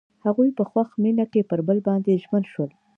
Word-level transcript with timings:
هغوی 0.25 0.49
په 0.57 0.63
خوښ 0.69 0.89
مینه 1.03 1.25
کې 1.31 1.41
پر 1.49 1.59
بل 1.67 1.77
باندې 1.87 2.21
ژمن 2.23 2.43
شول. 2.51 2.69